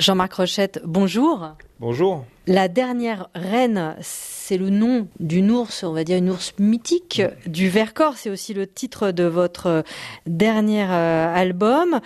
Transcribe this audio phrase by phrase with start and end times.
[0.00, 1.50] Jean-Marc Rochette, bonjour.
[1.78, 2.24] Bonjour.
[2.46, 7.68] La dernière reine, c'est le nom d'une ours, on va dire une ours mythique du
[7.68, 8.16] Vercors.
[8.16, 9.84] C'est aussi le titre de votre
[10.26, 12.00] dernier euh, album.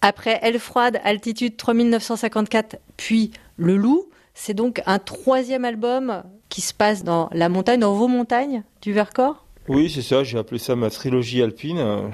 [0.00, 4.06] Après Elle froide, Altitude 3954, puis Le Loup.
[4.32, 8.94] C'est donc un troisième album qui se passe dans la montagne, dans vos montagnes du
[8.94, 10.24] Vercors Oui, c'est ça.
[10.24, 12.10] J'ai appelé ça ma trilogie alpine.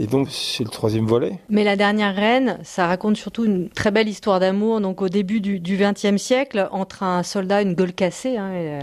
[0.00, 1.40] Et donc, c'est le troisième volet.
[1.48, 5.40] Mais La dernière reine, ça raconte surtout une très belle histoire d'amour, donc au début
[5.40, 8.80] du XXe siècle, entre un soldat, une gueule cassée, hein, euh,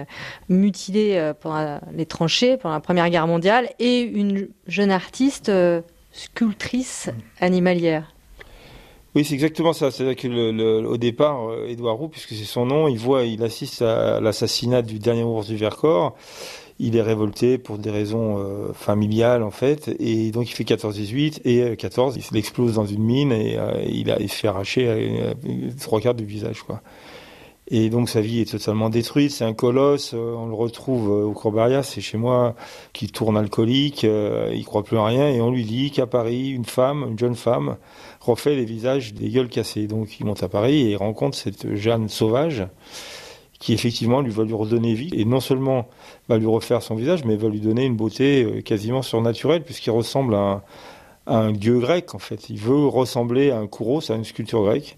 [0.50, 5.82] mutilé euh, pendant les tranchées, pendant la Première Guerre mondiale, et une jeune artiste, euh,
[6.12, 8.12] sculptrice animalière.
[9.16, 9.92] Oui, c'est exactement ça.
[9.92, 13.82] C'est-à-dire que le, au départ, Édouard Roux, puisque c'est son nom, il voit, il assiste
[13.82, 16.18] à l'assassinat du dernier ours du Vercors
[16.80, 21.42] il est révolté pour des raisons euh, familiales en fait, et donc il fait 14-18
[21.46, 24.48] et 14, euh, il explose dans une mine et euh, il, a, il se fait
[24.50, 25.34] arracher
[25.80, 26.82] trois quarts du visage quoi.
[27.68, 29.32] Et donc sa vie est totalement détruite.
[29.32, 30.14] C'est un colosse.
[30.14, 32.54] on le retrouve au Corbaria, c'est chez moi,
[32.94, 34.04] qui tourne alcoolique.
[34.04, 35.30] il croit plus en rien.
[35.30, 37.78] Et on lui dit qu'à Paris, une femme, une jeune femme,
[38.20, 39.88] refait les visages des gueules cassées.
[39.88, 42.68] Donc il monte à Paris et il rencontre cette Jeanne sauvage
[43.60, 45.88] qui effectivement lui va lui redonner vie et non seulement
[46.30, 49.92] va lui refaire son visage, mais va lui donner une beauté euh, quasiment surnaturelle puisqu'il
[49.92, 50.64] ressemble à
[51.28, 52.50] un, dieu grec en fait.
[52.50, 54.98] Il veut ressembler à un kouros, à une sculpture grecque.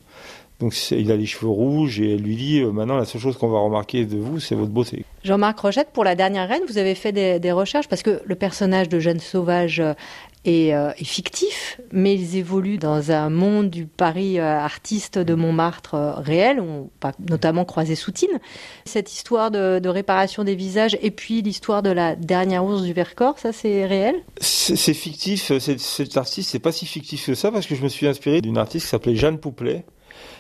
[0.60, 3.38] Donc il a les cheveux rouges et elle lui dit euh, maintenant la seule chose
[3.38, 5.06] qu'on va remarquer de vous c'est votre beauté.
[5.24, 8.36] Jean-Marc Rochette, pour la dernière reine, vous avez fait des, des recherches parce que le
[8.36, 9.84] personnage de Jeanne Sauvage
[10.48, 15.96] euh, est, fictif, mais ils évoluent dans un monde du Paris euh, artiste de Montmartre
[15.96, 18.40] euh, réel, on va notamment croiser Soutine.
[18.86, 23.40] Cette histoire de, réparation des visages et puis l'histoire de la dernière ours du Vercors,
[23.40, 24.16] ça c'est réel?
[24.40, 28.08] C'est fictif, cet artiste, c'est pas si fictif que ça parce que je me suis
[28.08, 29.86] inspiré d'une artiste qui s'appelait Jeanne Pouplet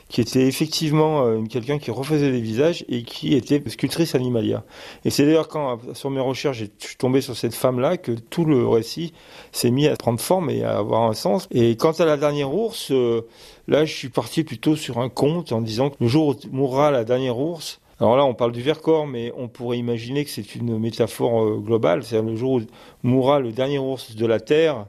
[0.09, 4.63] qui était effectivement euh, quelqu'un qui refaisait des visages et qui était sculptrice animalière.
[5.05, 8.46] Et c'est d'ailleurs quand, sur mes recherches, je suis tombé sur cette femme-là que tout
[8.46, 9.13] le récit
[9.51, 11.47] s'est mis à prendre forme et à avoir un sens.
[11.51, 13.28] Et quant à la dernière ours, euh,
[13.67, 16.91] là, je suis parti plutôt sur un conte en disant que le jour où mourra
[16.91, 20.56] la dernière ours, alors là, on parle du Vercors, mais on pourrait imaginer que c'est
[20.56, 22.03] une métaphore euh, globale.
[22.03, 22.62] C'est-à-dire le jour où
[23.01, 24.85] mourra le dernier ours de la Terre,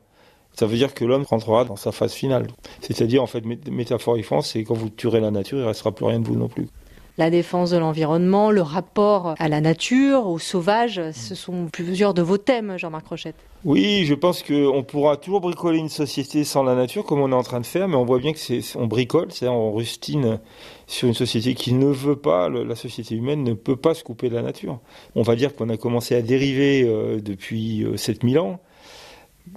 [0.59, 2.49] ça veut dire que l'homme rentrera dans sa phase finale.
[2.81, 6.19] C'est-à-dire, en fait, métaphoriquement, c'est quand vous tuerez la nature, il ne restera plus rien
[6.19, 6.67] de vous non plus.
[7.17, 12.23] La défense de l'environnement, le rapport à la nature, au sauvage, ce sont plusieurs de
[12.23, 13.37] vos thèmes, Jean-Marc Rochette.
[13.65, 17.37] Oui, je pense qu'on pourra toujours bricoler une société sans la nature, comme on est
[17.37, 20.41] en train de faire, mais on voit bien que c'est, on bricole, c'est-à-dire on rustine
[20.89, 24.29] sur une société qui ne veut pas, la société humaine ne peut pas se couper
[24.29, 24.81] de la nature.
[25.15, 28.61] On va dire qu'on a commencé à dériver euh, depuis 7000 euh, ans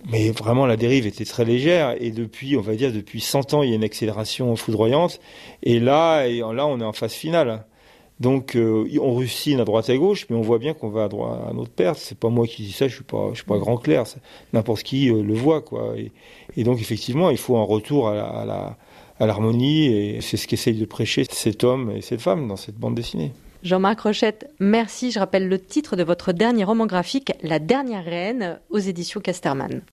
[0.10, 1.96] mais vraiment la dérive était très légère.
[2.00, 5.20] Et depuis on va dire depuis 100 ans il y a une accélération foudroyante.
[5.64, 7.66] Et là et là on est en phase finale.
[8.20, 11.06] Donc euh, on rustine à droite et à gauche mais on voit bien qu'on va
[11.06, 11.98] à droite à notre perte.
[11.98, 14.04] C'est pas moi qui dis ça je suis pas je suis pas grand clair.
[14.54, 15.96] N'importe qui euh, le voit quoi.
[16.56, 18.78] Et, donc effectivement il faut un retour à la,
[19.20, 19.88] à l'harmonie.
[19.88, 23.32] Et c'est ce qu'essaye de prêcher cet homme et cette femme dans cette bande dessinée
[23.64, 25.12] Jean-Marc Rochette, merci.
[25.12, 29.82] Je rappelle le titre de votre dernier roman graphique, La dernière reine, aux éditions Casterman.